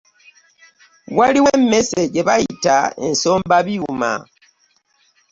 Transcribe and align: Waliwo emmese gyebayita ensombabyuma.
Waliwo 1.17 1.49
emmese 1.57 2.01
gyebayita 2.13 2.77
ensombabyuma. 3.05 4.13